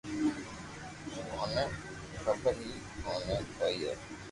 [1.37, 1.63] اوني
[2.23, 2.73] خبر ھي
[3.09, 3.89] اوئي ڪرئي